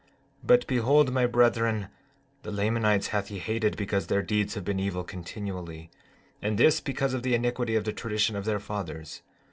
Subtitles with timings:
[0.01, 0.07] 15:4
[0.47, 1.87] But behold my brethren,
[2.41, 5.91] the Lamanites hath he hated because their deeds have been evil continually,
[6.41, 9.21] and this because of the iniquity of the tradition of their fathers.